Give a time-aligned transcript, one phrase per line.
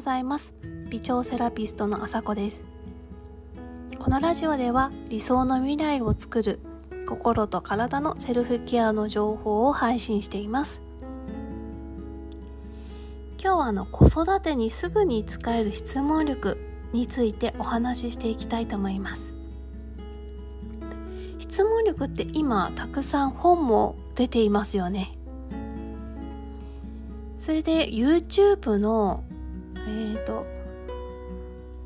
[0.00, 0.54] ございます。
[0.88, 2.64] 美腸セラピストのあさこです。
[3.98, 6.58] このラジオでは理想の未来を作る
[7.06, 10.80] 心と体のセルフケアの情報を配信しています。
[13.38, 16.56] 今日はあの子育てにすぐに使える質問力
[16.94, 19.34] についてお話ししていきたいと思います。
[21.38, 25.12] 質問力って今たくさん本も出ていますよね。
[27.38, 29.24] それで YouTube の
[29.90, 30.46] えっ、ー、と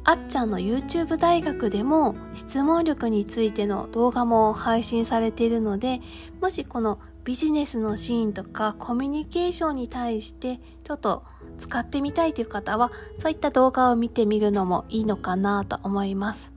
[0.06, 6.00] あっちゃんの YouTube 大学でも質問力についての動画も配信されているので
[6.42, 11.24] もしこのビジネスのシーンとかコミュニケーションに対してちょっと
[11.58, 16.52] 使ってみたいという方はそういった動画を見てみるのもいいのかなと思います。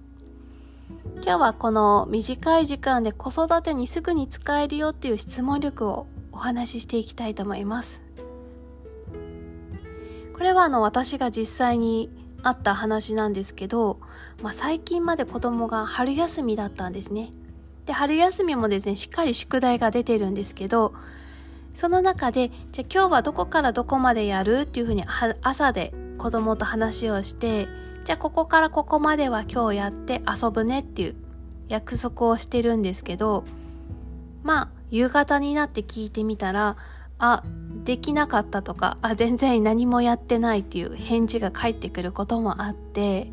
[1.24, 8.07] 今日はこの短い時間で子育てにすぐに使えるよっていう質問力をお話ししていきたいと思います。
[10.38, 12.12] これはあの私が実際に
[12.44, 14.00] あった話なんですけど、
[14.44, 17.32] まあ、最近まで子供が春休みだったんですね。
[17.88, 20.94] で春休みもですねしっかり宿題が出てるんですけど
[21.74, 25.06] その中でじゃあ今日はどこからどこまでやるっていうふうに
[25.42, 27.68] 朝で子供と話をして
[28.04, 31.16] じゃあここからここまでは今日やって遊ぶねっていう
[31.70, 33.46] 約束をしてるんですけど
[34.44, 36.76] まあ夕方になって聞いてみたら
[37.20, 37.44] あ
[37.84, 43.32] できなかったとかあ全然何もやってないっていう返事が返ってくることもあって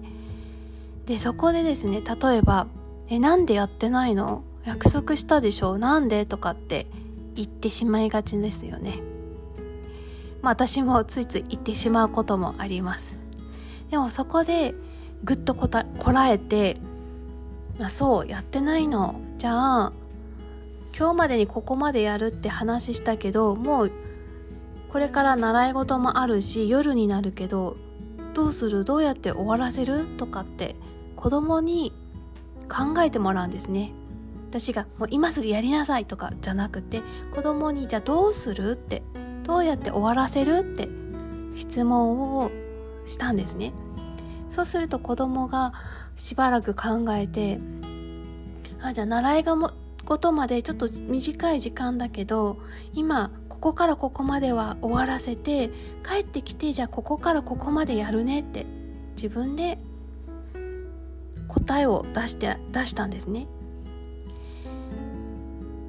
[1.07, 2.67] でそこでですね例えば
[3.11, 4.43] 「えなんでやってないの？
[4.65, 5.77] 約束したでしょ？
[5.77, 6.87] なんで?」とかって
[7.35, 9.03] 言ってしまいがちですよね。
[10.41, 13.19] まあ私もついつい言ってしまうこともあります。
[13.91, 14.75] でもそこで
[15.25, 16.79] ぐっとこたこらえて
[17.81, 19.53] あそうやってないのじゃ
[19.87, 19.93] あ
[20.97, 23.93] 今日までにここまでやるって話したけどもう
[24.89, 27.77] これから習い事もあるし夜になるけど
[28.33, 28.85] どうする？
[28.85, 30.07] どうやって終わらせる？
[30.17, 30.77] とかって
[31.17, 31.93] 子供に
[32.69, 33.93] 考えてもらうんですね。
[34.51, 37.03] 私がもう今すぐやりなさいとかじゃなくて
[37.35, 38.73] 子供にじゃあどうする？
[38.73, 39.03] って
[39.43, 40.59] どうやって終わらせる？
[40.61, 40.89] って
[41.57, 42.53] 質問を
[43.05, 43.73] したんですね。
[44.49, 45.73] そうすると子供が
[46.15, 47.59] しばらく考えて
[48.81, 49.73] あじゃあ習いがも
[50.05, 52.59] ことまでちょっと短い時間だけど
[52.93, 55.71] 今ここからここまでは終わらせて
[56.07, 58.67] 帰ってきてじゃあここからここまでやるねって
[59.17, 59.79] 自分で
[61.49, 63.47] 答えを出して出したんですね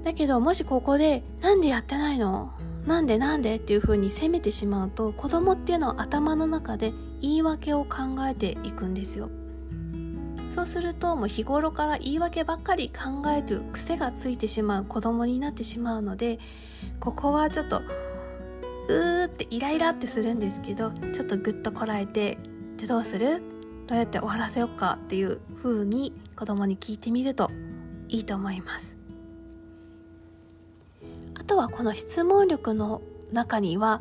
[0.04, 2.52] だけどもしここで「なんでやってないの？
[2.86, 9.30] なんでなんで?」っていうふうに責めてしまうと子供っていうのは頭の中で言い訳を考えていくんですよ
[10.56, 16.40] そうするともう日頃から言い訳ばっかり考える癖がついてしまう子供になってしまうので
[17.02, 17.82] ここはちょっと
[18.88, 22.38] うーってイライラってするんですけどちょっとぐっとこらえて
[22.78, 23.44] じゃあどうする？
[23.86, 27.52] どうやって終わらせようかっていう風に子供に聞いてみると
[28.08, 28.96] いいと思います。
[31.38, 33.02] あとはこの質問力の
[33.34, 34.00] 中には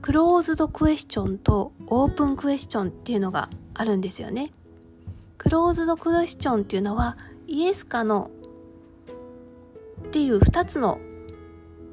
[0.00, 4.52] クローズドクエスチョンとオープンクエスチョンっていうのがあるんですよね。
[5.38, 7.16] クローズドクエスチョンっていうのは
[7.46, 10.98] イエスかノーっていう2つの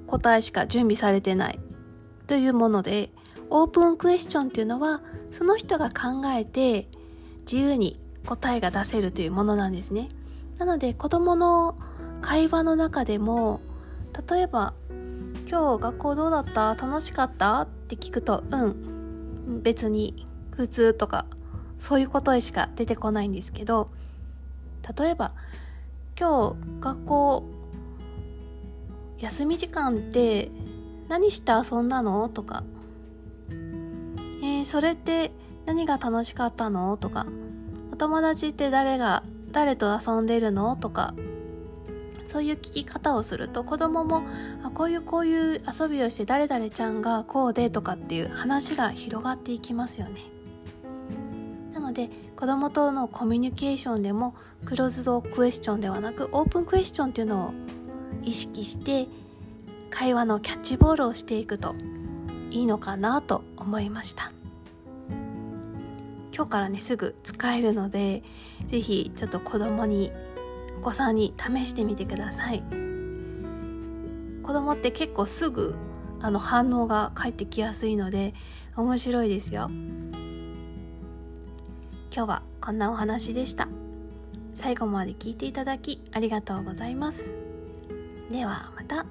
[0.08, 1.60] 答えしか準備されてない
[2.28, 3.12] というもので
[3.50, 5.02] オープンクエスチョンっていうのは
[5.32, 6.88] その人が考えて
[7.42, 10.10] 自由に答えが出せるというものなんですね。
[10.58, 11.78] なので子供の
[12.22, 13.60] 会話の中でも
[14.30, 14.74] 例えば
[15.48, 16.74] 「今日学校どうだった？
[16.76, 19.62] 楽しかった?」って聞くと「うん。
[19.62, 20.26] 別に
[20.56, 21.26] 普通」とか
[21.86, 23.92] そういうことしか出てこないんですけど
[24.98, 25.34] 例えば
[26.20, 27.44] 今日学校
[29.20, 30.50] 休み時間って
[31.10, 32.28] 何して遊んだの？
[32.28, 32.64] とか、
[33.52, 35.30] えー、それって
[35.68, 36.98] 何が楽しかったの？
[36.98, 37.28] とか。
[37.94, 39.22] お友達って誰が
[39.52, 40.76] 誰と遊んでるの？
[40.78, 41.14] とか。
[42.26, 44.24] そういう聞き方をすると子供も
[44.64, 50.35] あこういうこういう遊びをして誰々ちゃんがこうでとかっていう話が広がっていきますよね。
[51.96, 57.54] ので子供とのコミュニケーションでもクローズドクエスチョンではなくオープンクエスチョンっていうのを
[58.24, 59.08] 意識して
[59.90, 61.76] 会話のキャッチボールをしていくと
[62.52, 64.32] いいのかなと思いました。
[66.36, 68.22] 今日からねすぐ使えるので
[68.68, 70.12] 是非ちょっと子供に
[70.78, 72.62] お子さんに試してみてください。
[74.44, 75.76] 子供って結構すぐ
[76.22, 78.34] あの反応が返ってきやすいので
[78.76, 79.70] 面白いですよ。
[82.16, 83.68] 今日はこんなお話でした
[84.54, 87.30] 最後まで聞いていただきありがとうございます
[88.32, 89.06] ではまた。